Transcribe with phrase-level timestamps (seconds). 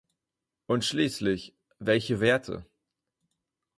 [0.65, 2.65] Und schließlich, welche Werte?